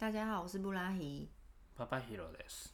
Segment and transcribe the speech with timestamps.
[0.00, 1.28] 大家好，我是布拉希。
[1.76, 2.70] パパヒロです。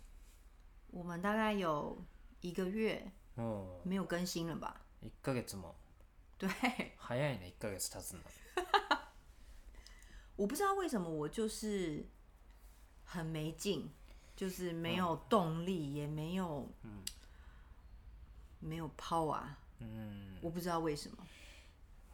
[0.91, 2.05] 我们大概有
[2.41, 4.81] 一个月も没有更新了吧？
[5.03, 5.75] う1ヶ月も
[6.39, 6.49] 对，
[6.99, 8.21] 早いね1ヶ月経つの。
[10.37, 12.05] 我不知道为什么我就是
[13.05, 13.91] 很没劲，
[14.35, 16.69] 就是没有动力，也没有，
[18.61, 19.43] 没有 power。
[19.81, 20.39] うん。
[20.41, 21.27] 我不知道为什么。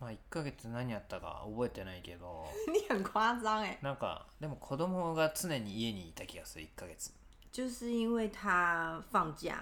[0.03, 7.13] まあ1ヶ月何やったか覚えてないけど、你很夸张哎，なんかでも子供が常に家にいた気がする1ヶ月。
[7.53, 9.55] 就是因为他放假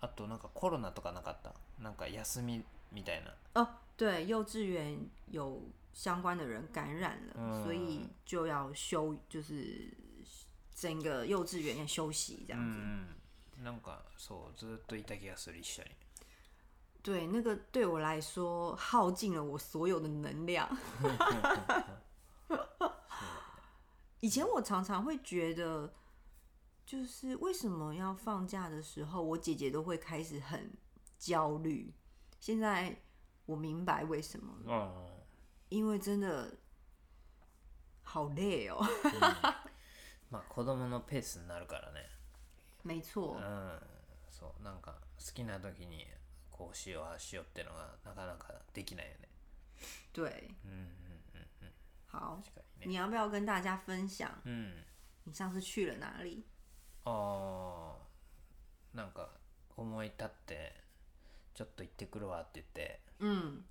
[0.00, 1.52] あとなんかコロナとかなかった？
[1.82, 3.34] なんか休みみたいな。
[3.60, 4.96] 哦，对，幼稚园
[5.30, 5.60] 有
[5.92, 9.92] 相关的人感染了，嗯所以就要休，就是
[10.74, 12.78] 整个幼稚园要休息这う样子。
[12.78, 13.62] ん。
[13.62, 15.90] なんかそうずっといた気がする一緒に。
[17.03, 20.69] 对，那个对我来说耗尽了我所有的能量。
[24.19, 25.93] 以前我常常会觉得，
[26.85, 30.73] 就是为什么要放假的时候，我姐姐都会开始很
[31.17, 31.93] 焦虑。
[32.39, 33.01] 现在
[33.45, 35.09] 我明白为什么了，うん。
[35.69, 36.57] 因为真的
[38.03, 38.83] 好累哦。
[40.31, 42.09] まあ子供のペースになるからね。
[42.83, 43.79] 没错う，ん。
[44.29, 46.05] そうなんか好きな時に
[46.56, 49.28] こうしようああしようってのがなかなかできないよね。
[50.14, 50.22] 对，
[50.64, 50.78] うんうん
[51.34, 51.72] うんうん。
[52.06, 52.40] 好。
[52.86, 54.30] 你要不要跟大家分享？
[54.44, 54.84] うん。
[55.24, 56.44] 你上次去了哪里？
[57.04, 59.28] あーなんか
[59.76, 60.72] 思い立って
[61.52, 63.64] ちょっと行ってくるわって言って嗯，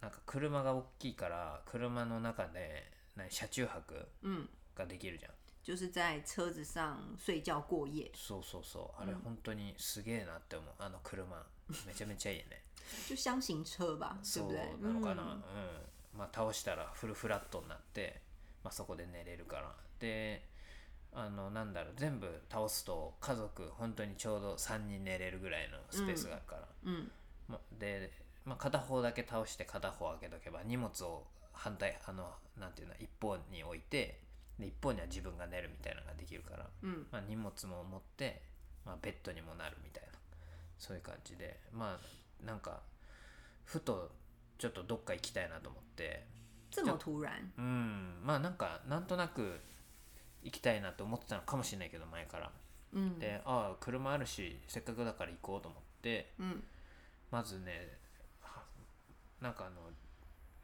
[0.00, 8.10] なんか車が大きいから車の中で何車中泊嗯ができるじゃん就是在车子上睡觉过夜。
[8.14, 11.44] そうそうそうあれ本当にすげえなって思うあの車
[11.86, 12.62] めちゃめちゃいいね。
[13.08, 14.58] 就箱型车吧，对そう不对？
[14.82, 15.22] なのかな。
[15.22, 15.26] 嗯。
[16.14, 18.20] うん、まあ倒したらフルフラットになって、
[18.62, 19.72] まあ、そこで寝れるから。
[20.00, 20.42] で
[21.16, 27.08] あのなんだろう全部倒すと家族本当にちょうど3人寝れるぐらいのスペースがあるから、嗯
[27.48, 28.10] ま、で、
[28.44, 31.22] まあ、片方だけ倒して片方開けとけば荷物を
[31.52, 34.18] 反対あのなんていうの一方に置いて
[34.58, 38.42] で一方には自分が寝るみたいなのができるから、嗯まあ、荷物も持って、
[38.84, 40.03] まあ、ベッドにもなるみたいな
[40.84, 42.82] そういう感じでまあなんか
[43.64, 44.10] ふと
[44.58, 46.26] ちょっとどっか行きたいなと思って。
[46.70, 47.30] 这么突然？
[47.56, 48.20] うん。
[48.22, 49.60] まあなんかなんとなく
[50.42, 52.50] 行きたいなと思ってたのかもしれないけど前から。
[52.92, 56.34] 嗯でああ車あるしせっかくだから行こうと思って。
[56.38, 56.62] 嗯
[57.30, 57.96] まずね
[58.42, 58.62] は
[59.40, 59.76] なんかあの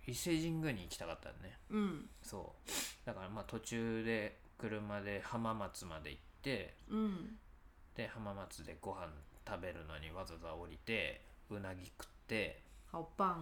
[0.06, 1.59] 伊勢神宮に行きたかったね。
[1.70, 3.06] 嗯そう。
[3.06, 7.38] だからまあ途中で車で浜松まで行って嗯，
[7.94, 9.09] で浜松でご飯
[9.47, 11.21] 食べるのにわざわざ降りて
[11.51, 12.62] うなぎ食って、
[12.93, 13.34] 好棒哦！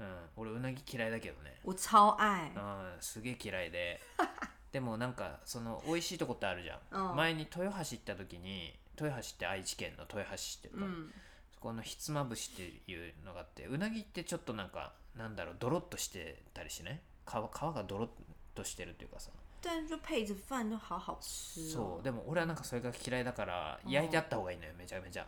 [0.00, 1.60] うん、俺うなぎ嫌いだけどね。
[1.64, 2.50] 我超愛。
[2.50, 4.00] うんすげえ嫌いで。
[4.72, 7.16] でもなんかその美味しいとこってあるじゃん、うん。
[7.16, 11.12] 前に豊橋行った時に豊橋って愛知県の豊橋市っていうか、嗯
[11.54, 17.00] そこのひつまぶしっていうのがあってうなぎってちょっとなんかなんだろうドロッとしてたりしない？
[17.26, 18.08] 皮皮がドロッ
[18.54, 19.30] としてるっていうかさ
[19.66, 21.72] 但就配着饭都好好吃。
[21.72, 25.26] そうでも俺はなんかそれが嫌いだから焼いてあった方がいいのよめちゃめちゃ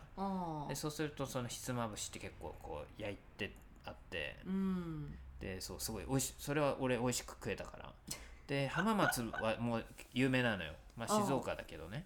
[0.69, 3.51] で，そうするとそのひつまぶしって結構こう焼いて
[3.85, 4.37] あって
[5.41, 7.93] でそうすごい美味しそれは俺美味しく食えたから
[8.47, 12.05] で浜松はもう有名なのよまあ静岡だけどね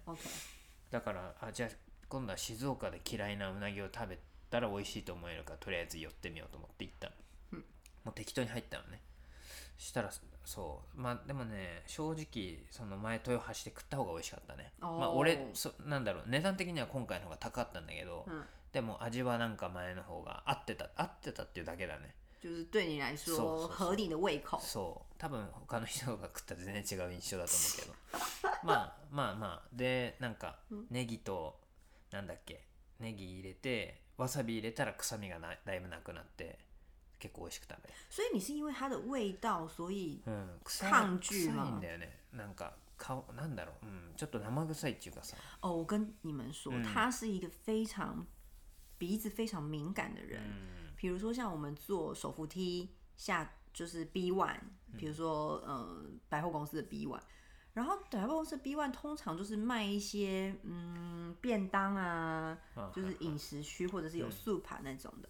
[0.90, 1.68] だからあじゃあ
[2.08, 4.18] 今度は静岡で嫌いなうなぎを食べ
[4.50, 7.10] たら美味しいと思えるからとりあえず寄ってみようと思って行った、
[7.52, 7.64] うん
[8.04, 9.00] もう適当に入ったのね
[9.78, 10.10] したら
[10.44, 11.00] そう。
[11.00, 14.72] まあでもね正直その前豊橋で食った方が美味しかったね。
[14.80, 22.14] まあ俺そなんだろう値段的には今回の方が高かったんだけど、嗯，でも味はなんか前の方が合ってた合ってたっていうだけだね。
[22.42, 24.60] 就是对你来说合你的胃口。
[24.60, 25.14] そう。
[25.18, 28.54] 多分他の人が食ったら全然違う印象だと思うけど。
[28.62, 29.68] まあまあまあ。
[29.72, 30.58] でなんか
[30.90, 31.58] ネギと
[32.10, 32.66] なんだっけ
[33.00, 36.58] ネギ入れてわさび入れたら臭みがなだいぶなくなって
[37.19, 48.25] 結構美味しく食べる所以你是因为它的味道，所以うん臭い抗拒吗臭いんだよねなんか顔なんだろう、うん、ちょっと生臭いっていうかさ哦，我跟你们说，他是一个非常
[48.97, 50.41] 鼻子非常敏感的人。
[50.95, 54.59] 比如说像我们坐手扶梯下，就是 B one，
[54.97, 57.21] 比如说呃百货公司的 B one，
[57.73, 62.57] 然后百货公司的 B one 通常就是卖一些嗯便当啊，
[62.93, 65.29] 就是饮食区或者是有素盘那种的。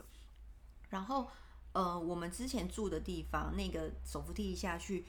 [0.89, 1.29] 然后
[1.73, 5.05] 呃，我们之前住的地方那个手扶梯一下去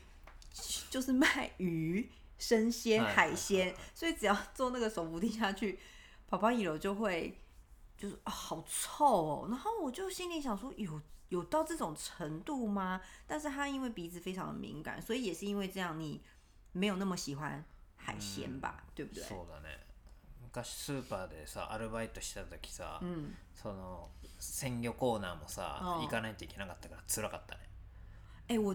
[0.90, 5.78] 就是卖鱼、生鲜、哎海鲜，所以只要坐那个手扶梯下去，
[6.28, 7.38] 跑跑一楼就会
[7.96, 9.46] 就是、啊好臭哦。
[9.48, 13.00] 然后我就心里想说，有有到这种程度吗？
[13.26, 16.20] 但是他因为鼻子非常的敏感，所以也是因为这样，你
[16.72, 17.64] 没有那么喜欢
[17.96, 19.24] 海鲜吧，对不对？
[19.24, 19.78] そうだね
[20.55, 24.07] 昔スーパーでさアルバイトしてた時さ、嗯，その
[24.39, 26.03] 鮮魚コーナーもさ、うん。
[26.03, 27.61] 行かないといけなかったから辛かったね。
[28.47, 28.73] 哎、我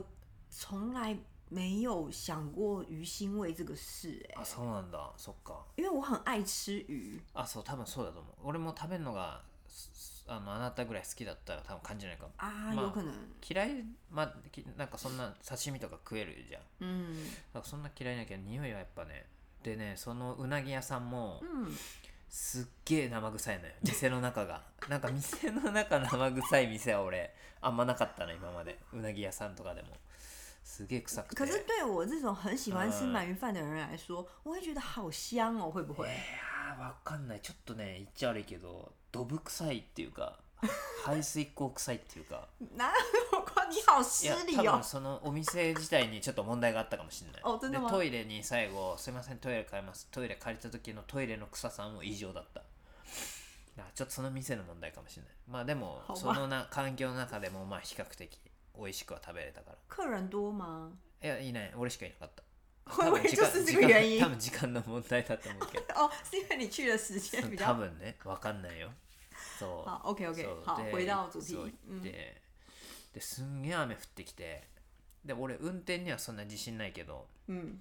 [0.50, 1.16] 从来
[1.48, 5.12] 没有想过鱼腥味这个事、哎，あそうなんだ。
[5.16, 5.64] そっか。
[5.76, 7.18] 因为我很爱吃鱼。
[7.32, 8.34] あそう多分そうだと思う。
[8.44, 12.32] 俺も食べるのがすあのあなたぐらい好きだったら多分感じないかも。
[12.36, 13.10] 啊，まあ有可能，
[13.48, 16.62] 嫌いまあきなんかそんな刺身とか食えるじゃん。
[16.80, 19.26] 嗯だからそんな嫌いだけど匂いはやっぱね
[19.62, 21.68] でねそのうなぎ屋さんも嗯，
[22.28, 24.62] すっげえ生臭いのよ店の中が。
[24.88, 28.78] なんか店の中生臭い店は俺あんまなかったの今まで。
[28.92, 29.88] うなぎ屋さんとかでも。
[30.62, 31.36] すげえ臭くて。
[31.36, 36.06] 可是对我这种很喜欢吃嗯鳗鱼饭的人来说，我会觉得好香哦，会不会？
[36.06, 37.40] いやーわかんない。
[37.40, 40.38] ちょっとね言っちゃ悪いけどドブ臭いっていうか
[41.04, 42.46] 排水口臭いっていうか。
[42.76, 42.92] 哪
[43.32, 43.70] 有关？
[43.70, 44.82] 你好い失や礼哦多分！
[44.84, 47.70] そのお店自体にちょっと問題があったかもしれない。
[47.70, 52.62] でトイレに最後「すいませんトイレ借ります」トイレ借りた時のトイレの臭さも異常だった。
[53.94, 55.32] ちょっとその店の問題かもしれない。
[55.48, 58.38] まあでもそのな環境の中でもまあ比較的
[58.76, 59.76] 美味しくは食べれたから。
[59.88, 60.90] 客人多吗？
[61.22, 61.52] いやいい。
[61.52, 62.42] ね俺しかいなかった。
[62.84, 65.84] 会不会時間就是这个原因多分時間の問題だと思うけど。
[65.96, 68.90] 哦，是因为你去的时间比多较分ねわかんないよ
[69.60, 69.88] そう。
[69.88, 70.12] 好。
[70.14, 70.62] OK OK，そう。
[70.64, 71.74] 好，で回到主题そう行。
[71.88, 72.42] 嗯って、
[73.14, 74.68] ですんげえ雨降ってきて。
[75.24, 77.26] で俺運転にはそんな自信ないけど。
[77.48, 77.80] 嗯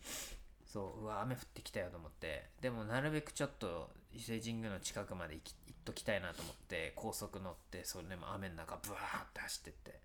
[0.66, 2.50] そううわ雨降ってきたよと思って。
[2.62, 10.00] でもなるべくちょっと伊勢神宮の近くまで行き行っときたいなと思って高速乗ってそれでも雨の中ブワーって走ってって。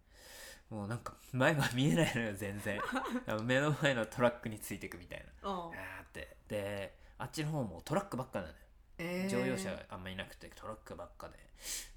[0.71, 2.81] もうなんか前が見えないのよ全然。
[3.45, 5.51] 目の前のトラックについてくみたいな。
[5.51, 6.37] 哦あーって。
[6.49, 8.55] であっちの方もトラックばっかなのよ
[8.99, 11.35] 哎乗用車あんまいなくてトラックばっかで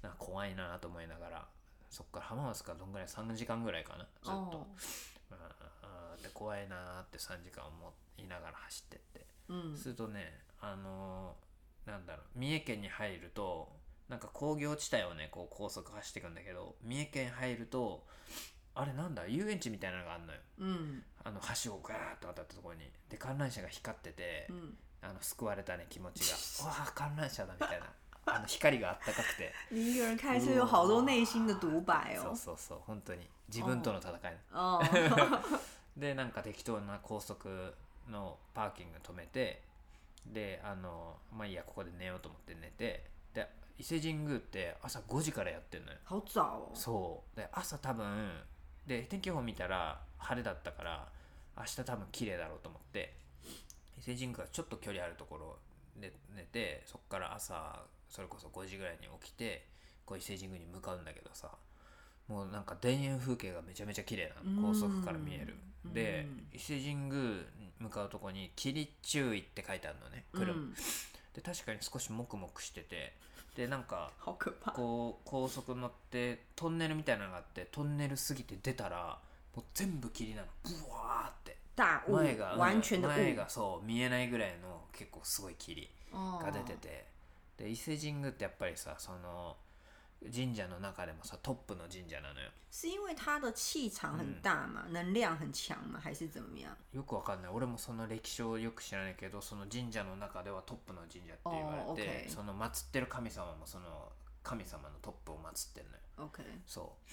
[0.02, 1.46] な怖いなと思いながら
[1.90, 4.30] そっから浜松からどんぐらい3時間ぐらいかなずっと。
[4.30, 4.66] 哦
[5.82, 6.16] あ。
[6.18, 9.26] ーで怖いなーって3時間思いながら走ってって。
[9.48, 13.72] 嗯するとねあのーなんだろう三重県に入ると
[14.08, 18.04] なんか工業地帯をねこう高速走っていくんだけど三重県入ると
[18.74, 20.38] あれなんだ遊園地みたいなのがあるのよ。
[20.58, 22.90] 嗯あの橋をガーッと渡ったところに。
[23.08, 26.36] で観覧車が光ってて、嗯，あの救われたね気持ちが。
[26.68, 27.86] わあ観覧車だみたいな。
[28.26, 29.54] あの光があったかくて。
[29.70, 32.36] 你一个人开车有好多内心的独白そう哦。
[32.36, 33.28] そうそう本当に。
[33.48, 34.78] 自分との戦い、哦，
[35.96, 37.74] でなんか適当な高速
[38.06, 39.62] のパーキング止めて
[40.26, 45.98] であのまあいいやここで寝ようと思って寝てで伊勢神宮って朝5時からやってんのよ。
[46.06, 46.70] 好早哦。
[46.74, 47.36] そう。
[47.36, 48.44] で朝多分
[48.86, 51.08] で天気予報見たら晴れだったから
[51.56, 53.14] 明日多分綺麗だろうと思って
[53.98, 55.56] 伊勢神宮はちょっと距離あるところ
[56.00, 59.66] で寝てそっから朝それこそ5時ぐらいに起きて
[60.06, 61.50] こう伊勢神宮に向かうんだけどさ
[62.28, 64.68] もうなんか田園風景がめちゃめちゃ綺麗なの。
[64.68, 65.56] 高速から見える。
[65.86, 65.94] うん。
[65.94, 67.12] でうん伊勢神宮
[67.58, 70.74] に向かうとこに「霧注意」って書いてあるのね車、嗯，
[71.32, 73.14] で確かに少しモクモクしてて
[73.56, 74.12] でなんか。
[74.74, 79.18] こう高速乗ってトンネルみたいなのがあってトンネル過ぎて出たら
[79.56, 80.48] もう全部霧なの。
[80.64, 81.07] ブワー
[81.78, 87.06] 大雾前が、完全的雾前がそう見えないぐらいの結構すごい霧哦が出てて、
[87.56, 89.56] で伊勢神宮ってやっぱりさその
[90.34, 92.50] 神社の中でもさトップの神社なのよ。
[92.70, 96.68] 是因为它的气场很大嘛，能量很强嘛，还是怎么样？
[96.92, 97.50] よくわかんない。
[97.52, 104.12] 俺もその歴史をよく知らないけどその神社の中ではトップの神社って言われて、その祀ってる神様もその
[104.42, 106.30] 神様のトップを祀ってんのよ。
[106.30, 107.12] OK，そう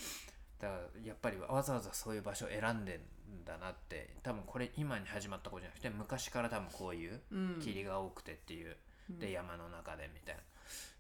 [0.65, 8.75] だからやっぱりわざわざそういう場所を選んでんだなって多分これ今に始まったことじゃなくて昔から多分こういう嗯霧が多くてっていう、
[9.09, 10.41] で山の中でみたいな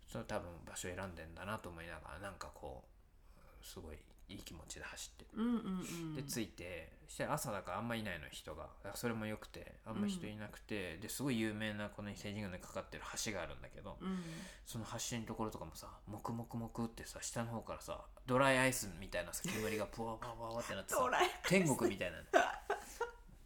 [0.07, 5.25] その多分場所選んでんだなと思いながらなんかこうすごいいい気持ちで走って。
[5.33, 8.63] 嗯嗯嗯で着いてして朝だからあんまいないの人が。
[8.63, 14.23] だからそれもよくてあんま人いなくて、ですごい有名なこの伊勢神宮にかかってる橋があるんだけど、嗯，
[14.65, 20.99] その橋のところとかもさもくもくもくってさ下の方からさドライアイスみたいなさ煙がプワプワプワってなってさ
[21.47, 22.23] 天国みたいなの。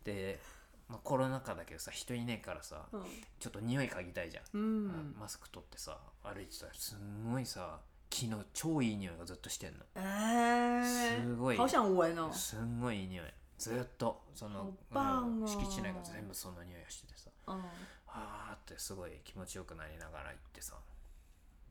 [0.06, 0.40] で、
[0.88, 3.04] まあ、コロナ禍だけどさ人いねえからさ嗯
[3.40, 7.82] ちょっと匂い嗅ぎたいじゃん、嗯，マスク取ってさ歩いてたらすんごいさ
[8.12, 9.86] 昨日超いい匂いがずっとしてんの。
[9.96, 10.84] 哎，
[11.22, 11.58] すごい。
[11.58, 12.34] 好想闻哦。
[12.34, 13.34] すんごいいい匂い。
[13.58, 17.30] ずっとその、棒うん哦敷地内が全部その匂いがしててさ。
[17.48, 17.64] 嗯
[18.08, 20.76] あーってすごい気持ちよくなりながら行ってさ。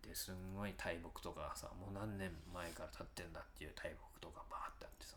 [0.03, 5.17] ですんごい大木とかがさもう何年前から立ってんだっていう大木とかバーってあってさ。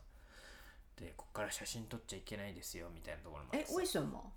[0.98, 3.78] でこっから写真撮っちゃいけないですよみたいなところもあっ哎て，さ。
[3.78, 4.32] 为什么？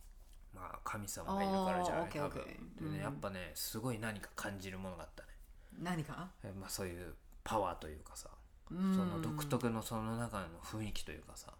[0.54, 2.42] まあ神様がいるからじゃないあー多分。
[2.42, 2.96] OK OK でねうん。
[2.98, 5.22] やっぱねすごい何か感じるものがあった。
[5.23, 5.23] ね
[5.78, 6.30] 何か？
[6.42, 8.28] えまあそういうパワーというかさ
[8.70, 11.52] 嗯，その独特のその中の雰囲気というかさ。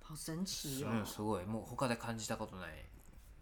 [0.00, 1.06] 好神奇うん、哦。
[1.06, 1.46] すごい。
[1.46, 2.70] もう他で感じたことない。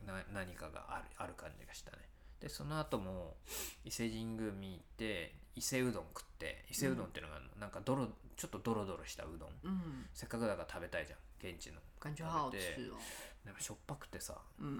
[0.06, 1.98] な何かがあるある感じがしたね。
[2.40, 3.36] でその後も
[3.84, 9.48] 伊勢神宮見に行って伊勢うどん食って伊勢うどんっていうのがなんかドロちょっとドロドロしたうどん。
[9.62, 11.18] 嗯，せっかくだから食べたいじゃん。
[11.52, 11.80] 現地の。
[12.00, 12.56] 感觉好好吃
[12.90, 12.96] 哦。
[13.44, 14.78] でもしょっぱくてさ、うん。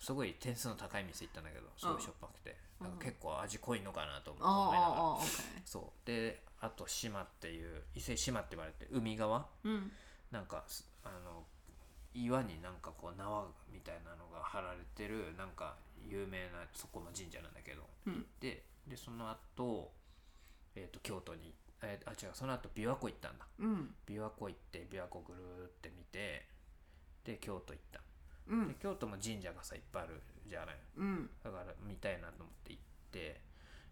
[0.00, 6.06] すごい点数の高い店行ったんだけどすごいしょっぱくて、なんか結構味濃いのかなと思いながら、哦哦，OK，そう。
[6.06, 9.46] であと島っていう伊勢島って言われて海側？
[9.64, 9.90] 嗯
[10.30, 11.44] なんかすあの
[12.14, 15.76] 岩になんかこう縄みたいなのが張られてるなんか
[16.08, 18.26] 有名なそこの神社なんだけど、うん。
[18.40, 19.90] ででその後、
[20.74, 23.46] えー、と京都に、えーあ違うその後琵琶湖行ったんだ。
[23.58, 26.46] 嗯琵琶湖行って琵琶湖ぐるーって見て
[27.24, 27.98] で京都行った。
[27.98, 28.04] で
[28.48, 30.76] 嗯京都も神社がさいっぱいあるじゃない。
[30.96, 33.40] 嗯だから見たいなと思って行って。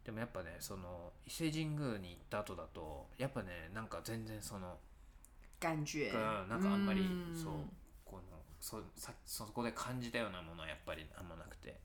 [0.05, 4.79] でもやっぱねその伊勢神宮に行った後だとやっぱねなんか全然その
[5.61, 7.53] 感觉がなんかあんまり嗯そう
[8.05, 8.23] この
[8.61, 11.81] そさそこで感じたようなものはやっぱりあんまなくて。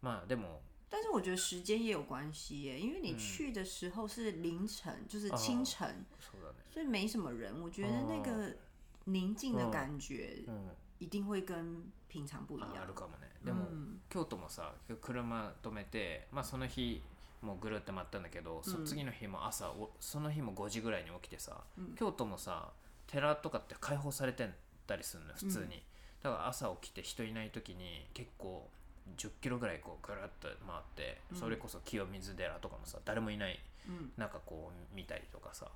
[0.00, 6.64] まあでも但是我觉得时间也有关系耶，因为你去的时候是凌晨，就是清晨，そうだね。
[6.72, 7.60] 所以没什么人。
[7.60, 8.56] 我觉得那个
[9.10, 10.70] 宁静的感觉うん。
[10.98, 12.70] 一定会跟平常不一样。
[12.76, 12.94] あある。
[12.94, 13.30] かもね。
[13.44, 14.00] でも、うん。
[14.08, 17.02] 京都もさ車止めてまあその日
[17.42, 21.56] もうぐるって回ったんだけど、そ次の日も朝おその日も5時ぐらいに起きてさ、
[21.96, 22.70] 京都もさ
[23.06, 24.48] 寺とかって開放されて
[24.86, 25.82] たりするのよ普通に、
[26.22, 28.68] だから朝起きて人いない時に結構
[29.16, 33.58] 10キロぐらいこうぐるっと回って、それこそ清水寺とかもさ誰もいない
[33.90, 35.66] 嗯，なんかこう見たりとかさ、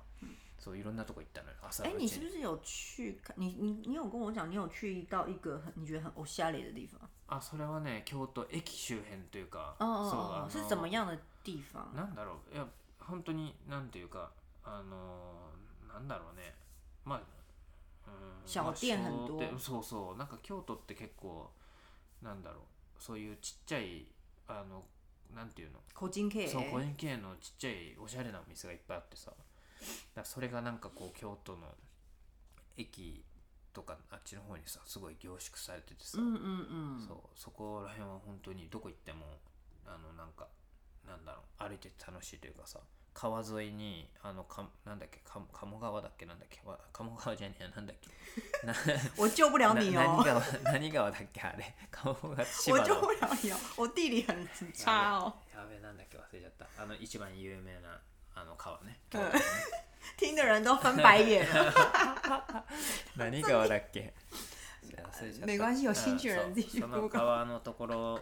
[0.57, 1.55] そういろんなとこ行ったのよ。
[1.61, 2.05] 朝哎、のうちに。
[2.05, 3.35] 你是不是有去看？
[3.37, 6.97] 你你你有跟我讲，你有去到一个很你觉得很欧夏里的地方？
[7.27, 11.83] あそれはね京都駅周辺というか、哦哦そう哦あの是怎么样的地方？
[11.93, 12.55] なんだろう。
[12.55, 12.65] いや
[12.99, 14.31] 本当になんていうか
[14.63, 16.55] あのーなんだろうね。
[17.03, 17.21] まあ、
[18.07, 20.17] うん小店まあそうそう。
[20.17, 21.49] なんか京都って結構
[22.21, 22.61] なんだろう。
[22.97, 24.05] そういうちっちゃい
[24.47, 24.83] あの
[25.33, 25.79] なんていうの？
[25.93, 29.31] 口金 K，そう個人系のちっちゃいおしゃれなお店がいっぱいあってさ。
[30.15, 31.59] だそれがなんかこう京都の
[32.77, 33.23] 駅
[33.71, 39.25] とかあっちの方にさすごい凝縮されててさ、嗯嗯嗯，そうそこら辺は本当にどこ行っても
[39.85, 40.47] あのなんか
[41.05, 42.79] なんだろう歩いてて楽しいというかさ
[43.15, 48.11] 川沿いにあのかなんだっけか鴨川だっけなんだっけわ鴨川じゃねえやなんだっけ。
[48.67, 48.73] な
[49.17, 51.73] 我救不了な你何哦，川何川だっけあれ。
[51.89, 52.95] 鴨川千我葉の。
[52.95, 55.33] 救不了你哦，我地理很很差哦。
[55.55, 56.67] やべえなんだっけ忘れちゃった。
[56.83, 58.01] あの一番有名な
[58.35, 58.99] あの川ね。
[59.13, 59.31] 嗯
[60.17, 61.73] 听的人都翻白眼了。
[63.15, 64.13] 何川だっけ。
[65.45, 68.19] 没关系有兴趣的人うん自己去その川のところ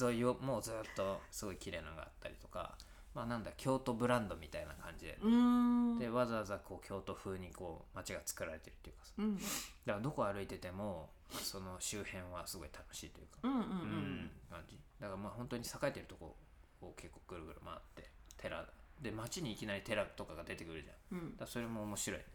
[0.00, 2.78] 沿いをもうずっとすごい綺麗なのがあったりとか
[3.18, 9.12] まあなんだ京都ブランドみたいな感じで、嗯でわざわざこう京都風にこう街が作られてるっていうかさ。
[9.18, 9.36] 嗯
[9.84, 13.38] だからどこ歩いててもその周辺はすごい楽しいというか。
[13.42, 14.78] 嗯嗯うん感じ。
[15.00, 16.36] だからまあ本当に栄えてるとこ
[16.80, 18.64] を結構ぐるぐる回って寺
[19.02, 21.18] で街にいきなり寺とかが出てくるじゃん。
[21.18, 22.26] 嗯だからそれも面白いね。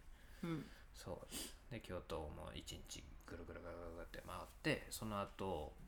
[0.42, 1.72] 嗯そう。
[1.72, 5.83] で京都も一日ぐるぐるぐるぐるって回ってその後ん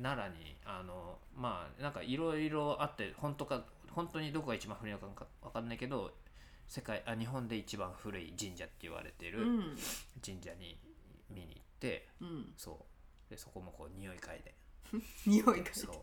[0.00, 6.12] 奈良にあのまあなんかいろいろあって本当か本当にどこが一番古いのかわかんないけど
[6.68, 9.76] 世界あ日本で一番古い神社って言われてる嗯
[10.24, 10.78] 神社に
[11.30, 13.30] 見に行って嗯，そう。
[13.30, 14.54] でそこもこう匂い嗅いで。
[15.26, 15.94] 你有一个そう。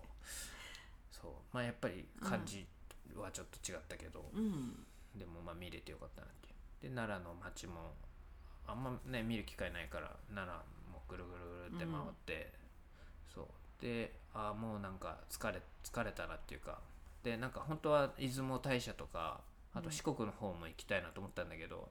[1.10, 1.32] そう。
[1.54, 2.68] まあやっぱり感じ
[3.16, 6.90] はちょっと違ったけど、嗯でもまあ見れてよかったなっていう。
[6.90, 7.94] で奈良の街も
[8.68, 12.54] あんまね見る機会ないから奈良もぐるぐるぐるって回って、
[13.34, 13.46] そう。
[13.82, 16.80] でああもうなんか疲れ疲れたなっていうか。
[17.24, 19.40] でなんか本当は出雲大社とか
[19.74, 21.90] あと四国の方も行きたいなと思ったんだけど、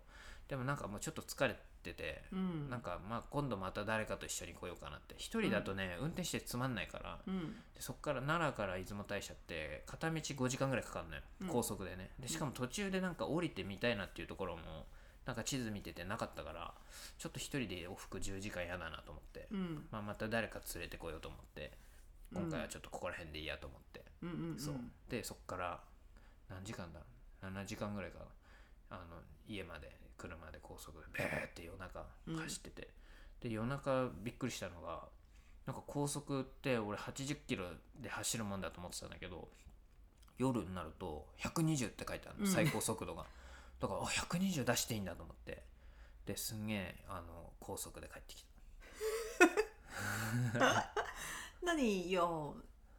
[0.48, 5.14] でもなんかもうちょっと疲れてて、嗯なんかまあ今度また誰かと一緒に来ようかなって。
[5.16, 12.10] 一人だとね、運転してつまんないから、嗯でそこから奈良から出雲大社って片道5時間ぐらいかかるのよ、高速でね。
[12.20, 14.86] でしかも途中でなんか降りてみたいなっていうところも
[15.24, 16.74] なんか地図見ててなかったから
[17.18, 21.70] ちょっと一人で往復10時間嫌だなと思って、嗯まあ、また誰か連れてこようと思って
[22.34, 24.74] 今回はちょっとここら辺でいいやと思って、嗯嗯そう。
[25.08, 25.80] でそっから
[26.48, 27.00] 何時間だ
[27.42, 28.24] 7時間ぐらいかな。
[28.90, 29.16] あの
[29.48, 32.88] 家まで車で高速でベーって夜中走ってて、
[33.40, 35.08] で夜中びっくりしたのが
[35.66, 37.64] なんか高速って俺80キロ
[38.00, 39.48] で走るもんだと思ってたんだけど
[40.38, 43.24] 夜になると120って書いてあるの最高速度が、
[43.82, 45.62] だからあ120出していいんだと思って。
[46.24, 48.46] ですんげえあの高速で帰ってき
[51.60, 52.54] 那你有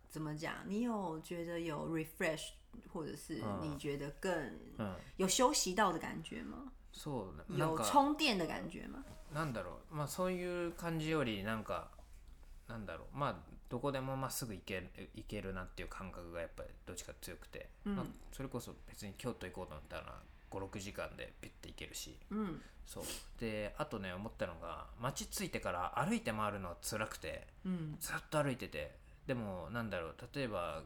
[0.10, 0.52] 怎么讲？
[0.68, 2.50] 你有觉得有 refresh，
[2.92, 4.60] 或者是嗯你觉得更
[5.16, 6.74] 有休息到的感觉吗？
[6.92, 9.06] そうなん有か充电的感觉吗？
[9.34, 9.96] なんだろう。
[9.96, 11.92] まあそういう感じよりなんか
[12.68, 13.18] なんだろう。
[13.18, 13.36] まあ
[13.70, 17.96] どこでもまっすぐ行ける行けるなっていう感覚がやっぱりどっちか強くて、うん。
[17.96, 20.22] まあ、それこそ別に京都行こうと思ったら
[20.60, 22.18] 56時間でピッて行けるし。
[22.30, 23.04] 嗯そう。
[23.40, 28.96] であとね思ったのが街着いてから歩いて回るのは辛くて嗯ずっと歩いてて
[29.26, 30.82] でもなんだろう例えば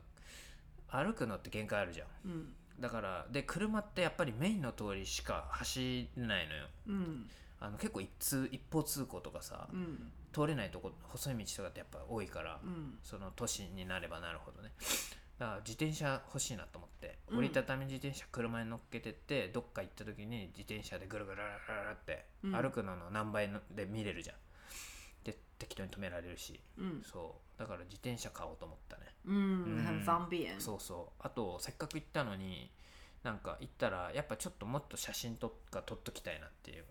[0.89, 2.07] 歩くのって限界あるじゃん。
[2.25, 6.67] 嗯だからで車ってやっぱりメインの通りしか走れないのよ。
[6.85, 7.27] 嗯
[7.59, 14.71] あの結構一通一方通行とかさ嗯通れないとこ細い道とかってやっぱ多いから、嗯その都市になればなるほどね
[15.39, 17.37] だから自転車欲しいなと思ってうん。
[17.39, 21.47] 折りたたみ自転車車に乗っけてってどっか行った時に自転車でぐるぐるぐる
[21.93, 22.51] ってうん。
[22.53, 24.35] 歩くのの何倍ので見れるじゃん。
[25.23, 26.59] で適当に止められるし。
[26.77, 27.59] 嗯そう。
[27.59, 29.03] だから自転車買おうと思ったね。
[29.25, 30.59] 嗯，很方便。
[30.59, 31.21] そうそう。
[31.23, 32.71] あとせっかく行ったのに
[33.23, 36.85] なんか行ったらやっぱちょっともっと写真とか撮っときたいなっていう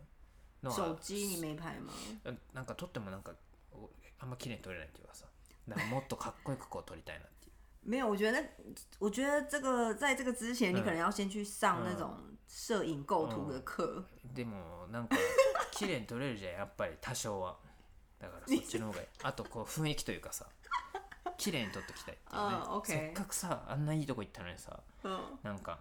[0.62, 1.93] の手は机你没拍吗？
[2.26, 2.38] うん。
[2.53, 3.33] なんか撮ってもなんか
[3.73, 3.88] お
[4.19, 5.26] あんま綺麗に撮れないっていうかさ。
[5.69, 7.36] だからもっとかっこよくこう撮りたいなって
[7.87, 8.47] 没有，我觉得那，
[8.99, 12.16] 我觉得这个在这个之前，你可能要先去上那种
[12.49, 14.05] 摄影构图的课。
[14.35, 15.16] でもなんか
[15.73, 17.57] 綺麗に撮れるじゃんやっぱり多少は。
[18.19, 19.07] だからそっち の方がいい。
[19.23, 20.47] あとこう雰囲気というかさ
[21.38, 25.81] 綺麗に撮っときたいっていうね、せっかくさあんないいとこ行ったのにさ嗯なんか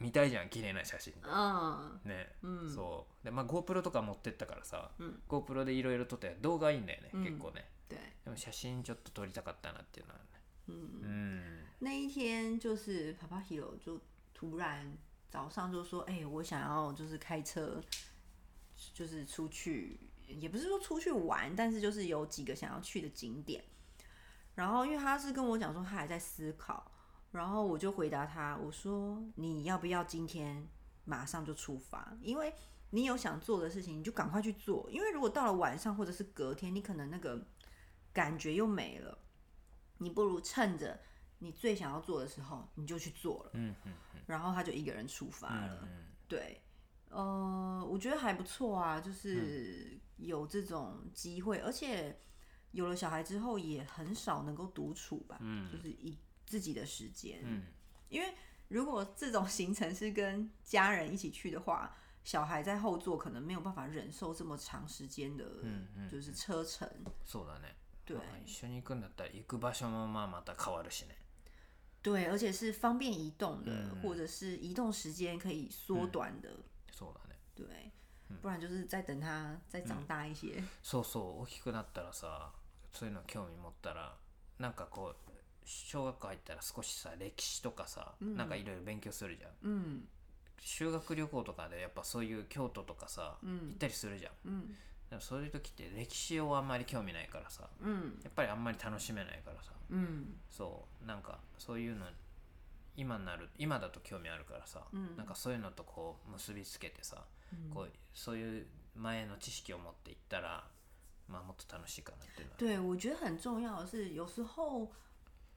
[0.00, 1.14] 見たいじゃん綺麗な写真。
[1.22, 2.74] 嗯ね、うん。
[2.74, 3.24] そう。
[3.24, 5.22] でまあ GoPro とか持ってったからさ、うん。
[5.28, 7.24] GoPro でいろいろ撮って動画いいんだよね、うん。
[7.24, 7.70] 結構ね。
[7.88, 10.24] 对，でも写真ちょっと撮りたかったなっていうのはね
[10.68, 14.00] 嗯，那一天就是 Papa Hero 就
[14.34, 14.96] 突然
[15.28, 17.82] 早上就说：“哎、我想要就是开车，
[18.94, 23.64] 就是出去，也不是说出去玩，但是就是有几个想要去的景点。”
[24.54, 26.90] 然后因为他是跟我讲说他还在思考，
[27.30, 30.66] 然后我就回答他，我说：“你要不要今天
[31.04, 32.16] 马上就出发？
[32.20, 32.52] 因为
[32.90, 34.90] 你有想做的事情，你就赶快去做。
[34.90, 37.46] 因为如果到了晚上或者是隔天，你可能那个
[38.12, 39.18] 感觉又没了。
[39.97, 40.99] 你不如趁着
[41.39, 43.51] 你最想要做的时候，你就去做了。
[43.53, 43.93] うんうん
[44.25, 45.87] 然后他就一个人出发うん了。
[46.29, 46.61] 对，
[47.09, 52.17] 呃，我觉得还不错啊，就是有这种机会，而且
[52.71, 57.41] 有了小孩之后，也很少能够独处吧，嗯就是一自己的时间。
[57.43, 57.63] うん
[58.07, 58.33] 因为
[58.69, 61.93] 如果这种行程是跟家人一起去的话，
[62.23, 66.87] 小孩在后座可能没有办法忍受这么长时间的，嗯嗯就是车程。
[67.27, 67.73] そうだね
[68.08, 68.16] 对。
[68.16, 71.16] まあ一緒に行くんだったら行く場所もまあまた変わるしね。
[72.02, 74.00] 对，而且是方便移动的，嗯。
[74.02, 76.48] 或者是移动时间可以缩短的。
[76.90, 77.38] そうだね。
[77.54, 77.92] 对，
[78.40, 80.62] 不然就是再等他再长大一些。
[80.82, 82.52] そうそう大きくなったらさ
[82.92, 84.16] そういうの興味持ったら
[84.58, 85.32] なんかこう
[85.64, 89.50] 小学校入ったら少しさ歴史とかさ、なんかいろいろ勉強するじゃん。
[89.62, 90.08] 嗯
[90.60, 94.32] 修学旅行とかでやっぱそういう京都とかさ、行ったりするじゃん。
[94.44, 94.76] 嗯
[95.08, 97.68] でもそういう時って歴史をあんまり興味ないからさ。
[97.80, 99.72] 嗯やっぱりあんまり楽しめないからさ。
[99.88, 101.06] 嗯そう。
[101.06, 102.04] なんかそういうの
[102.94, 105.16] 今になる今だと興味あるからさ、うん。
[105.16, 107.24] なんかそういうのとこう結びつけてさ、
[107.72, 110.64] こうそういう前の知識を持っていったら
[111.26, 112.58] まあもっと楽しいかなっていうのは。
[112.58, 114.90] 对，我觉得很重要的是，有时候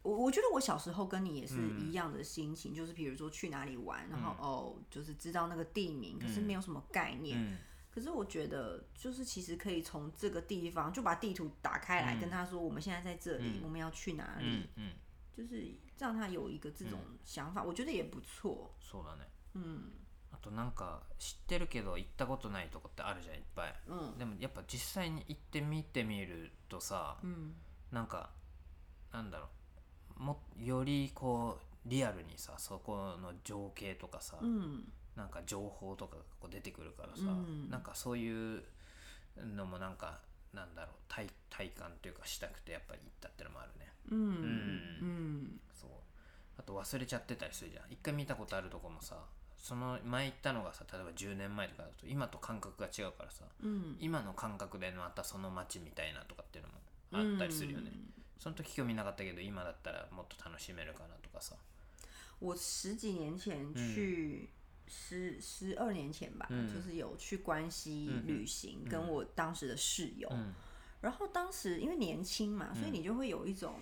[0.04, 7.38] 我我觉得我小时候跟你也是一样的心情，就是比如说去哪里玩，然后哦，就是知道那个地名，可是没有什么概念。
[7.38, 7.58] うん
[7.94, 14.92] 可是我觉得，就是其实可以从这个地方就把地图打开来，跟他说我们现在在这里，我们要去哪里，うんうん
[15.36, 18.74] 就是让他有一个这种想法，我觉得也不错。
[18.80, 19.28] そうだね。
[19.54, 19.92] 嗯。
[20.34, 23.76] あとなんか知ってるけど行ったことないとこってあるじゃんいっぱい。
[23.88, 27.54] 嗯でもやっぱ実際に行ってみてみるとさ、嗯
[27.92, 28.30] なんか
[29.12, 29.50] なんだろ
[30.18, 30.24] う。
[30.24, 34.84] もよりこうリアルにさそこの情景とかさ、嗯
[35.22, 37.70] なんか情報とかがこう出てくるからさ、うん。
[37.70, 38.64] なんかそういう
[39.56, 40.20] のもなんか
[40.52, 43.88] なんだろう体体感というかしたくてやっぱり行ったってのもあるね。
[44.10, 45.90] 嗯嗯そう。
[46.58, 47.84] あと忘れちゃってたりするじゃん。
[47.92, 49.16] 一回見たことあるとこもさ
[49.58, 57.92] その前行ったのがさ例えば10年前とかだと今と感覚が違うからさ嗯今の感覚でまたその街みたいなとかっていうのもあったりするよね、
[58.40, 61.56] その時興味なかったけど今だったらもっと楽しめるかなとかさ。
[62.42, 64.50] 我十几年前去，
[64.91, 70.29] 十十二年前吧，嗯就是有去关西旅行，跟我当时的室友。
[70.31, 70.53] うん
[71.03, 73.79] 然后当时因为年轻嘛，所以你就会有一种，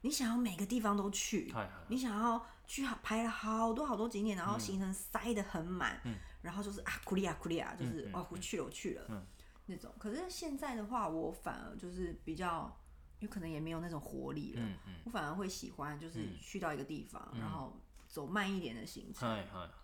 [0.00, 6.00] 你想要每个地方都去，はいはい你想要去好排了好多好多景点，然后行程塞得很满，
[6.42, 9.26] 然后就是啊库利亚库利亚，就是哦我去了我去了，
[9.66, 9.94] 那种。
[9.98, 12.74] 可是现在的话，我反而就是比较，
[13.20, 17.78] 有可能也没有那种活力了，うん我反而会喜欢就是去到一个地方，然后
[18.08, 19.83] 走慢一点的行程，はいはいは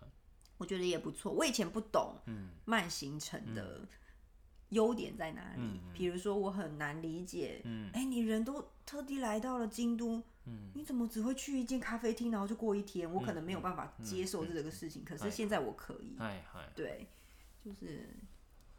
[0.61, 1.31] 我觉得也不错。
[1.31, 2.19] 我以前不懂
[2.65, 3.81] 慢行程的
[4.69, 5.61] 优点在哪里？
[5.61, 13.11] 嗯比如说我很难理解，嗯哎、你人都特地来到了京都，嗯你怎么只会去一间咖啡厅，然后就过一天？
[13.11, 16.17] 我可能没有办法接受这个事情，可是现在我可以。
[16.17, 17.07] はいはい对，
[17.63, 18.07] 就是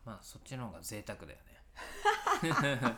[0.05, 2.97] まあそっちの方が贅沢だよね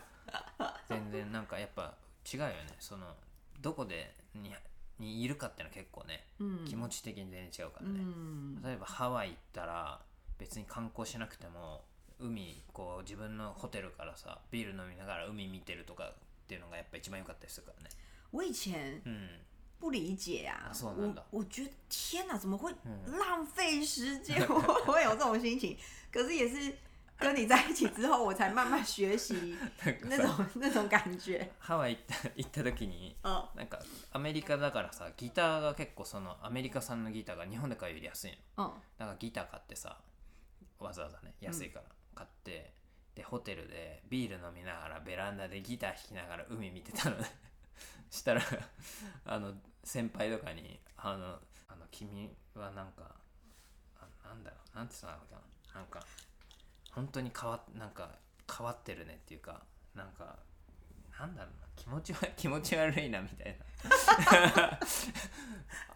[0.89, 1.95] 全然なんかやっぱ
[2.25, 3.15] 違うよねその
[3.61, 4.53] どこでに
[5.00, 6.26] にいるかってのは結構ね、
[6.68, 10.00] 気持ち的に全然違うからね、嗯例えばハワイ行ったら
[10.38, 11.84] 別に観光しなくても
[12.20, 16.14] 海こう自分のホテルからさビール飲みながら海見てるとかっ
[16.48, 17.90] ていうのがやっぱ一番良かったりするからね。
[18.32, 19.30] 我以前うん。
[19.78, 22.74] 不理解啊，我我觉得天哪，怎么会
[23.20, 24.42] 浪费时间？
[24.48, 25.78] 我会有这种心情，
[26.12, 26.76] 可是也是
[27.18, 29.58] 跟你在一起之后，我才慢慢学习
[30.04, 31.50] 那种那种感觉。
[31.60, 33.80] ハワイ行った行った時に嗯なんか
[34.12, 38.66] アメリカだからさギターが結構そのアメリカ産のギターが日本で買うより安いの。
[38.66, 39.98] 嗯だからギター買ってさ
[40.80, 42.74] わざわざね安いから買って、
[43.16, 47.26] でホテルでビール飲みながらベランダでギター弾きながら海見てたのね。
[48.12, 48.42] したら
[49.26, 53.16] あの先輩とかに「あのあの君はなんか
[54.00, 55.42] あなんだろうなんて言ったのかな。
[55.80, 56.00] なんか
[56.96, 58.10] 本当に変わなんか
[58.58, 59.62] 変わってるねっていうか
[59.94, 60.38] なんか
[61.20, 63.66] なんだろうな気持ちは 気持ち悪いなみたいな。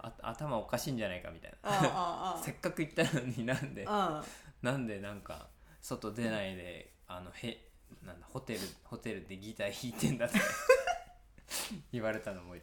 [0.02, 2.38] あ頭おかしいんじゃないかみたいな。
[2.44, 5.48] せっかく行ったのになんでなんでなんか
[5.82, 7.70] 外出ないであのへ
[8.04, 10.38] なんだホテルホテルでギター弾いてんだって
[11.92, 12.56] 言われたのも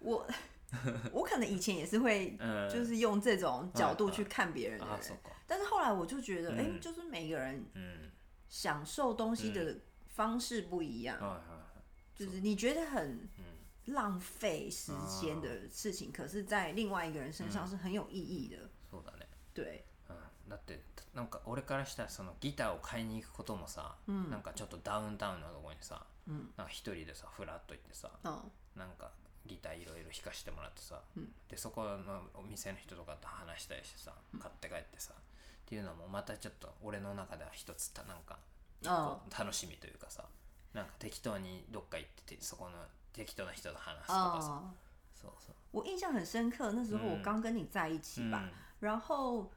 [0.00, 0.26] 我
[1.11, 8.11] 我可能以前也是会，嗯就是用这种角度去看别人的人あそう，か但是后来我就觉得，哎、嗯就是每个人うん
[8.49, 9.77] 享受东西的
[10.15, 18.69] 方式不一样，はいはいはい就是你觉得很うん浪费时间的事情，可是，在另外一个人身上是很有意義的。
[18.89, 20.79] そうだね对，うんだって
[21.13, 26.05] なんか俺からしたらそのギターを買いに行くこともさ、なんかちょっとダウンタウンのとこにさ、
[26.57, 29.11] なんか一人でさフラッと行ってさ嗯なんか
[29.48, 31.00] ギターいろいろ弾かしてもらってさ、
[31.48, 35.20] でそこのお店の人とかと話したりしてさ買って帰ってさ、っ
[35.66, 38.38] ていうのもまたちょっと俺の中では一つたなんか
[39.36, 40.24] 楽しみというかさ
[40.74, 42.70] なんか適当にどっか行っててそこの
[43.12, 44.70] 適当な人と話すとかさ、哦，
[45.20, 45.54] そうそう。
[45.72, 48.48] 我印象很深刻，那时候我刚跟你在一起吧，
[48.80, 49.50] 然后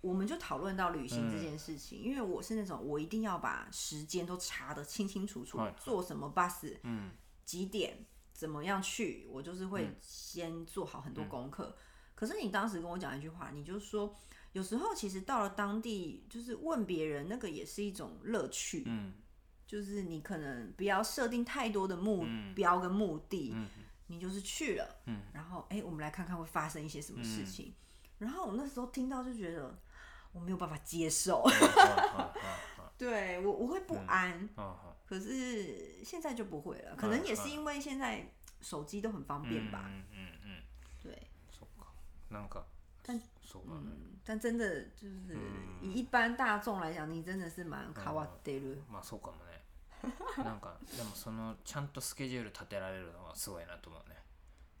[0.00, 7.10] 我们就讨论到旅行这件事情，因为我是那种我一定要把时间都查得清清楚楚はい，坐什么 bus，うん
[7.44, 8.06] 几点
[8.40, 11.76] 怎么样去，我就是会先做好很多功课。
[12.14, 14.16] 可是你当时跟我讲一句话，你就说
[14.52, 18.84] 有时候其实到了当地，就是问别人，那个也是一种乐趣。
[18.86, 19.12] 嗯。
[19.66, 23.54] 就是你可能不要设定太多的目标跟目的，
[24.06, 25.20] 你就是去了，嗯。
[25.34, 27.74] 然后哎、我们来看看会发生一些什么事情。
[28.16, 29.78] 然后我那时候听到就觉得
[30.32, 31.44] 我没有办法接受，
[32.98, 34.48] 对我我会不安。
[35.06, 38.24] 可是现在就不会了，可能也是因为现在
[38.60, 39.84] 手机都很方便吧。
[39.86, 40.62] うんうんうん
[41.02, 41.16] 对，
[41.50, 41.86] そっか
[42.30, 42.64] なんか
[43.02, 45.36] 但そうだね、嗯，但真的就是
[45.82, 48.76] 以一般大众来讲，你真的是蛮卡瓦德鲁。
[48.88, 49.50] まあそうかもね。
[50.38, 54.16] なんかでもそのちゃんとスケジュール立てられるのはすごいなと思うね。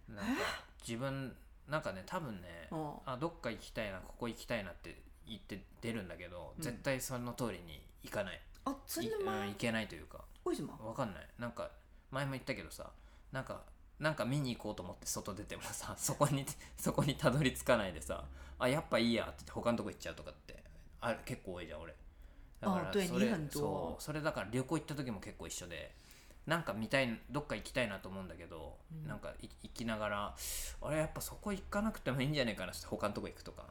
[0.08, 0.42] なんか
[0.86, 1.36] 自分
[1.66, 8.40] なんかね多分ね哦あどっか行きたいなここ行きたいなって言って出るんだけど、絶対その通りに行かない。
[8.64, 9.48] 哦，真いうん？
[9.48, 10.24] 行けないというか。
[10.44, 10.72] 为什么？
[10.86, 11.28] わかんない。
[11.38, 11.70] なんか
[12.10, 12.90] 前も言ったけどさ
[13.32, 13.62] なんか
[13.98, 16.44] なんか見に行こうと思って外出てもさ そこに
[16.76, 18.24] そこにたどり着かないでさ
[18.58, 20.62] あやっぱいいやって言って他のとこ行っちゃうとかって
[21.00, 21.94] あ結構多いじゃん俺。
[22.60, 24.02] だからそれ你很多そう。
[24.02, 25.94] それだから旅行行った時も結構一緒で
[26.46, 30.34] なんか見たいどっか行きたいなと思うんだけど、なんかい行きながら
[30.82, 33.66] あれやっぱそこ行かなくてもいいんじゃないかなって他のとこ行くとか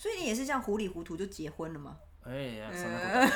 [0.00, 1.98] 所以你也是这样糊里糊涂就结婚了吗？
[2.24, 3.28] えいやそんな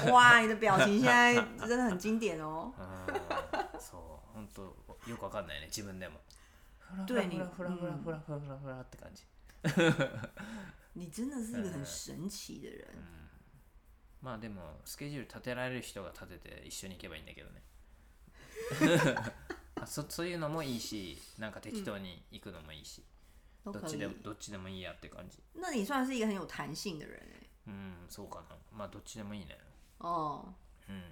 [0.00, 1.34] こと哇，你的表情现在
[1.66, 2.72] 真的很经典哦。
[2.78, 4.00] うんそう
[4.32, 4.62] 本当
[5.06, 6.20] よくわかんないね自分でも。
[6.78, 9.26] ふらふら对你ふらふらふらふらふらふらって感じ。
[10.96, 12.86] 你真的是一个很神奇的人。
[14.22, 17.62] まあでもスケジュール立てられる人が立てて一緒に行けばいいんだけどね。
[19.76, 23.04] あそそういうのもいいしなんか適当に行くのもいいし、
[23.64, 24.08] 都可以どっちで。
[24.08, 25.38] もどっちでもいいやって感じ。
[25.54, 27.48] 那你算是一个很有弹性的人哎。
[27.66, 28.56] うんそうかな。
[28.70, 29.58] まあどっちでもいいね。
[30.00, 30.44] 哦，
[30.88, 31.02] うん。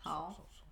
[0.00, 0.32] 好。
[0.36, 0.46] そう。
[0.52, 0.68] そう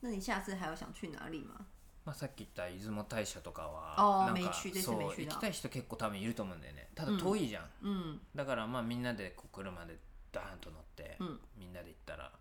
[0.00, 1.66] 那你下次还有想去哪里吗？
[2.04, 6.88] まあ、さっき言った出雲大社とかはなんかそう行きたい人結構多分いると思うんだよね。
[6.96, 9.96] ただ遠いじゃん、嗯だからまあみんなでこう車で
[10.32, 11.40] ダーンと乗って、うん。
[11.56, 12.32] みんなで行ったら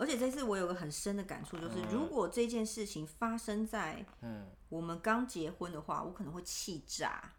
[0.00, 7.32] 而且这次我有个很深的感触，就是如果这件事情发生在うん我们刚结婚的话，我可能会气炸。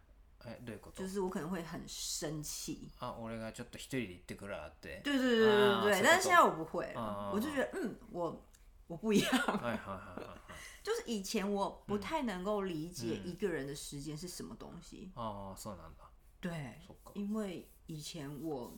[0.44, 2.88] えどういうこと就是我可能会很生气。
[3.00, 5.48] あ俺がちょっと一人で行ってくるわって对对对对对
[5.82, 8.44] 对，啊是但是现在我不会了，啊我就觉得嗯，我
[8.86, 9.30] 我不一样。
[9.30, 10.38] はいはいはいはいはい
[10.82, 16.06] 就是以前我不太能够理解一个人的时间是什么东西，ああそうなんだ
[16.40, 18.72] 对，そっか因为以前我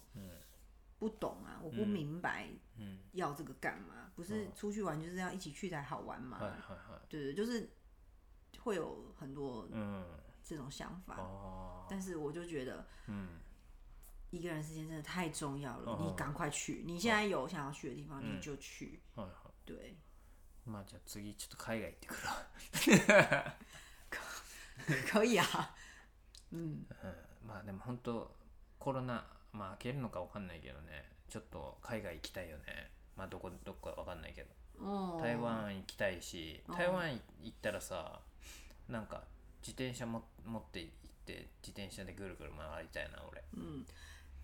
[0.98, 7.70] 不懂啊，我不明白うん要这个干嘛，不是出去玩就是要一起去才好玩嘛はい，はいはい对对，就是
[8.58, 10.04] 会有很多うん
[10.42, 13.28] 这种想法，あ但是我就觉得あうん
[14.30, 19.94] 一个人时间真的太重要了，哦你赶快去，你现在有想要去的地方你就去，はいはい对，
[20.66, 23.54] まあじゃあ次ちょっと海外行ってくるわ
[25.08, 25.74] 可以啊，
[26.52, 26.84] 嗯，
[27.44, 28.30] まあでも本当
[28.78, 29.24] コロナ
[29.55, 31.05] まあ明けるのかわかんないけどね。
[31.29, 32.91] ちょっと海外行きたいよね。
[33.15, 34.49] まあどこどこかわかんないけど。
[34.81, 37.09] 哦，台湾行きたいし台湾
[37.41, 38.19] 行ったらさ
[38.89, 39.23] なんか
[39.61, 40.93] 自転車も持って行っ
[41.25, 43.41] て自転車でぐるぐる回りたいな俺。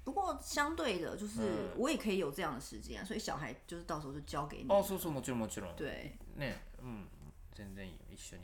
[0.03, 1.75] 不过相对的，就是嗯。
[1.77, 4.69] 我也可以有这样的时间啊，所以小孩就是到时候就交给你。
[4.69, 5.75] あそうそうもちろんもちろん。
[5.75, 6.55] 对，ね。
[6.81, 7.07] うん。
[7.53, 7.93] 全然いい。
[7.93, 8.43] よ一緒に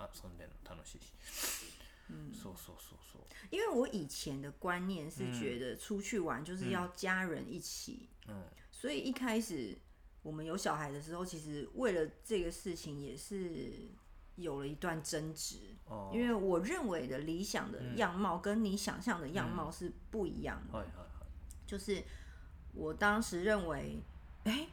[0.00, 1.73] 遊んでるの楽しいし
[2.33, 9.77] そうそうそうそう因为我以前的观念是觉得出去玩就是要家人一起，うん所以一开始
[10.23, 13.71] 我们有小孩的时候，其实为了这个事情也是
[14.35, 15.57] 有了一段争执。
[15.87, 20.77] あ因为我认为的理想的样貌跟你想象的样貌是不一样的。
[20.77, 21.27] はいはいはい
[21.67, 22.03] 就是
[22.73, 24.01] 我当时认为，
[24.43, 24.67] 哎、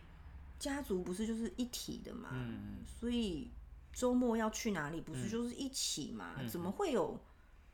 [0.58, 3.50] 家族不是就是一体的嘛，嗯所以
[3.92, 6.36] 周末要去哪里不是就是一起嘛？
[6.46, 7.18] 怎么会有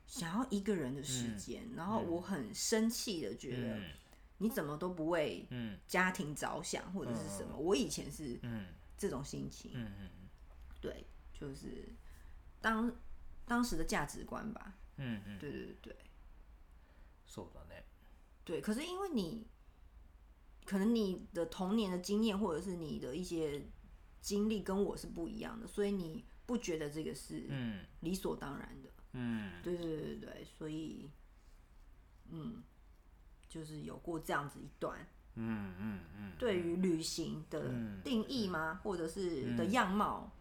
[0.07, 1.69] 想要一个人的时间？
[1.75, 3.83] 然后我很生气的觉得，うん
[4.39, 7.55] 你怎么都不为うん家庭着想或者是什么？
[7.57, 8.67] 我以前是うん
[8.97, 10.09] 这种心情，うんうん
[10.81, 11.93] 对，就是
[12.59, 12.93] 当
[13.45, 14.73] 当时的价值观吧。
[14.97, 15.95] うんうん对对对对。
[17.27, 17.83] そうだね
[18.45, 19.47] 对，可是因为你
[20.65, 23.65] 可能你的童年的经验或者是你的一些
[24.21, 28.89] 经历跟我是不一样的，所以你不觉得这个是うん理所当然的。
[29.13, 31.09] うん对对对对对，所以
[32.31, 32.63] 嗯，
[33.47, 34.97] 就是有过这样子一段
[35.35, 40.31] うんうんうん对于旅行的嗯定义吗，或者是的样貌，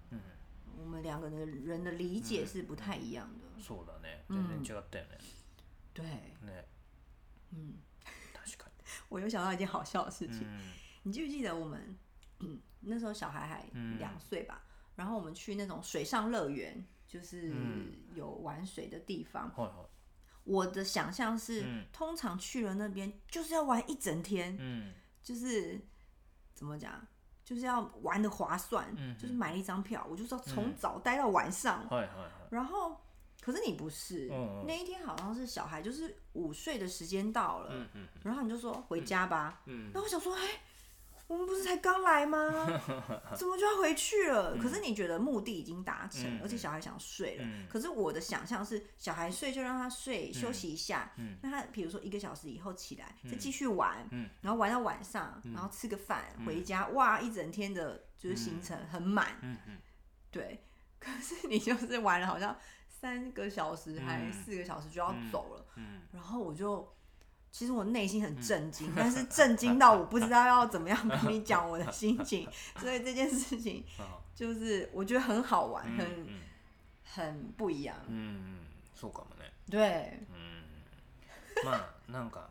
[0.79, 3.63] 我们两个的人的理解是不太一样的。
[3.63, 5.19] そうだね全然違ったよね
[5.95, 6.05] 对，
[6.45, 6.65] ね
[7.53, 7.75] 嗯，
[8.33, 8.65] 確か
[9.09, 10.41] 我又想到一件好笑的事情。
[10.41, 10.73] にうん
[11.05, 11.97] 你记不记得我们，嗯，
[12.81, 14.65] 那时候小孩还嗯两岁吧，
[14.97, 19.49] 然后我们去那种水上乐园，就是嗯有玩水的地方。
[19.55, 19.87] はいはい
[20.45, 25.81] 我的想象是，嗯通常去了那边就是要玩一整天，うん就是
[26.53, 27.07] 怎么讲，
[27.45, 31.87] 就是要玩的划算，嗯就是买了一张票，我就是要从早待到晚上。
[31.89, 33.01] はいはいはい然后，
[33.41, 39.63] 可是你不是，嗯嗯那一天好像是小孩就是午睡的时间到了，うんうん然后你就说回家吧。
[39.67, 40.61] うん那我想说，哎、
[41.29, 42.39] 我们不是才刚来吗？
[43.35, 44.59] 怎么就要回去了？
[44.59, 47.45] 可是你觉得目的已经达成，嗯而且小孩想睡了。
[47.45, 51.13] 嗯可是我的想象是，小孩睡就让他睡，休息一下。
[51.17, 59.39] 嗯那他比如说一个小时以后起来，再继续玩，嗯然后玩到晚上，然后吃个饭，回家，哇，一整天的就是行程很满。
[59.43, 59.79] うんうん
[60.31, 60.63] 对，
[60.99, 62.55] 可是你就是玩了好像
[62.87, 66.95] 三个小时还嗯四个小时就要走了，うん然后我就，
[67.52, 72.48] 其实我内心很震惊，但是震惊到我不知道要怎么样跟你 讲我的心情，
[72.80, 76.42] 所以这件事情 あ就是我觉得很好玩，うん很うん
[77.04, 77.96] 很不一样。
[78.08, 82.50] うんうんそうかもね对，うんまあなんか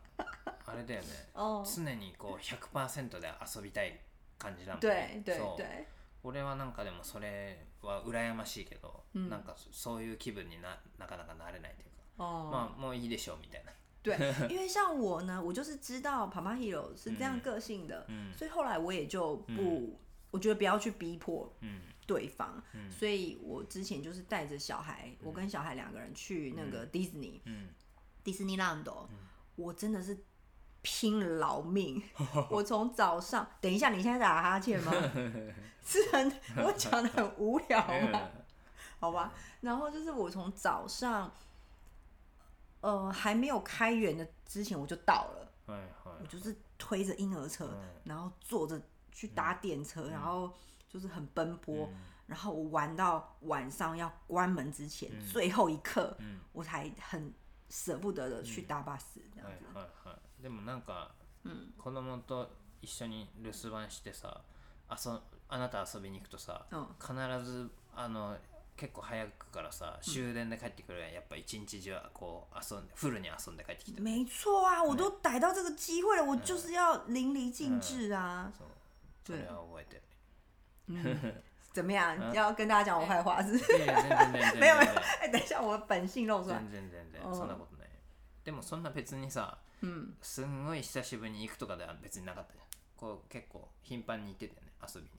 [0.66, 4.00] あれだよね哦，常にこう100%で遊びたい
[4.38, 4.88] 感じだもん对。
[4.90, 5.86] ね对そう对，
[6.24, 9.28] 俺はなんかでもそれは羨ましいけど、うん。
[9.30, 13.72] なんかそそういう気分にななかなかなれないというか、哦，まあもういいでしょうみたいな
[14.05, 14.17] 对，
[14.49, 19.99] 因为像我呢，我就是知道爸爸 hero 是这样个性的，嗯所以后来我也就不，
[20.31, 27.69] 我觉得不要去逼迫うん对方，所以我之前就是带着小孩，我跟小孩两个人去那个迪士尼，うん
[28.23, 28.83] 迪士尼 land，、
[29.55, 30.25] 我真的是
[30.81, 32.01] 拼了老命，
[32.49, 34.91] 我从早上，等一下，你现在打哈欠吗？
[35.85, 37.79] 是很我讲的很无聊
[38.11, 38.21] 吗？
[38.99, 41.33] 好吧，然后就是我从早上，
[42.85, 47.69] 呃，还没有开园的之前我就到了，はいはい我就是推着婴儿车，
[48.03, 50.57] 然后坐着去搭电车，然后
[50.89, 51.89] 就是很奔波，
[52.25, 56.17] 然后我玩到晚上要关门之前、最后一刻，
[56.53, 57.33] 我才很
[57.69, 59.65] 舍不得的去搭巴士这样はい子。
[59.73, 61.11] はいはいでもなんか、
[61.77, 62.49] 子供と
[62.81, 64.41] 一緒に留守番してさ
[64.89, 67.13] 遊あなた遊びに行くとさ、うん必
[67.45, 68.35] ずあの
[68.76, 78.52] 結構早くからさ終電で帰ってくるやっぱ一日中こう遊んでフルに遊んで帰ってきて 没错啊，我都逮到这个机会了，我就是要 淋漓尽致啊。
[78.56, 78.68] そう。
[79.24, 81.42] それは覚えてる。
[81.72, 82.32] 怎么样？
[82.32, 83.52] 要跟大家讲我坏话是
[84.58, 84.94] 没有没有
[85.32, 86.70] 等一下，我本性露出来全。
[86.70, 87.22] 然全然。
[87.28, 87.88] うんそんなことない。
[88.44, 92.66] でもそんな別にさ嗯，すんごい久しぶりに行くとかでは別になかったじゃん。
[92.96, 95.12] こう結構頻繁に行ってたよね遊びに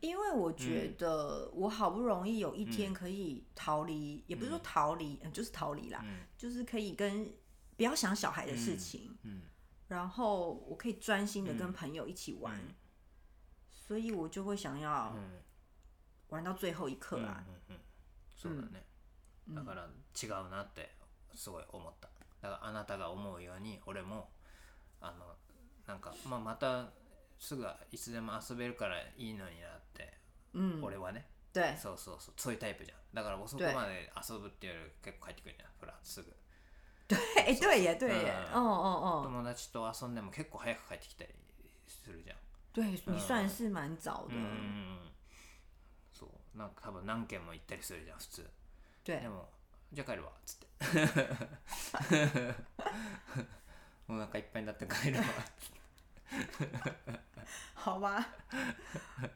[0.00, 6.04] 因为我觉得我好不容易有一天可以逃离，也不是说逃离，嗯就是逃离啦，
[6.36, 7.32] 就是可以跟
[7.76, 9.40] 不要想小孩的事情，うん
[9.88, 12.58] 然后我可以专心的跟朋友一起玩，
[13.70, 15.42] 所以我就会想要うん
[16.28, 17.44] 玩到最后一刻啊。
[17.68, 17.80] うんうん
[18.40, 18.86] そうだね、
[19.52, 20.88] だから違うなって
[21.34, 22.08] すごい思った
[22.40, 24.30] だからあなたが思うように俺も
[25.02, 25.36] あの
[25.86, 26.88] なんか、まあ、また
[27.39, 30.13] すぐいつでも遊べるからいいのになって、
[30.53, 31.25] 嗯，俺はね。
[31.53, 32.33] 对，そうそうそう。
[32.37, 32.97] そういうタイプじゃん。
[33.13, 36.35] だから遅く对まで遊ぶっていうより結構帰ってくるじゃんフラすぐ
[37.07, 41.29] 对，哎，对耶，对耶，嗯哦哦哦，友達と遊んでも結構早く帰ってきたり
[41.87, 42.37] するじゃん。
[42.73, 44.99] 对你算是蛮早的う，ん
[46.11, 46.57] そう。
[46.57, 48.49] なんか多分何軒も行ったりするじゃん普通。
[49.05, 49.47] 对でも
[49.93, 50.65] じゃあ帰るわっつって。
[54.09, 55.23] お腹いっぱいになって帰るわ
[57.74, 58.24] 好吧，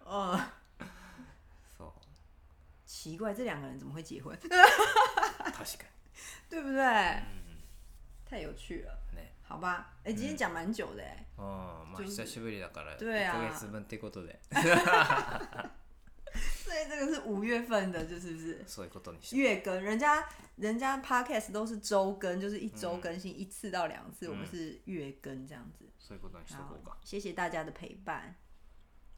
[0.05, 0.38] 呃，
[1.77, 1.92] そう
[2.87, 4.37] 奇怪，这两个人怎么会结婚？
[4.38, 5.85] 確か
[6.49, 7.23] 对不对？
[8.25, 9.92] 太有趣了，にね好吧？
[10.05, 14.38] 哎，今天讲蛮久的哎，うんまあ久しぶりだから对啊1ヶ月分っていうことで
[16.64, 19.81] 所以这个是五月份的，就是不是そういうことにして月更？
[19.81, 20.25] 人家
[20.57, 25.85] 人家 podcast 都是周更，就是一周更新一次到两次，我们是月更这样子。
[25.99, 28.35] そういうことにしと好こうか，谢谢大家的陪伴。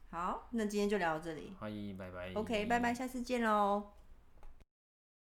[0.09, 1.53] 好，那今天就聊到这里。
[1.59, 4.00] はいバイバイ OK，拜拜，下次见喽。